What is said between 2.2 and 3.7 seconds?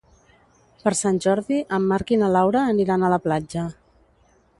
na Laura aniran a la platja.